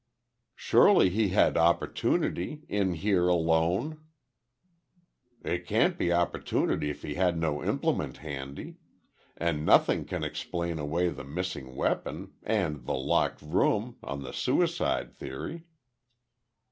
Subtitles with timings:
[0.55, 4.03] "Surely he had opportunity—in here alone."
[5.43, 8.77] "It can't be opportunity if he had no implement handy.
[9.37, 15.13] And nothing can explain away the missing weapon, and the locked room, on the suicide
[15.13, 15.67] theory."